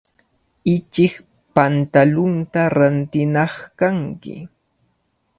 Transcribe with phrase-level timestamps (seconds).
[0.75, 1.13] Ichik
[1.53, 4.35] pantalunta rantinaq kanki.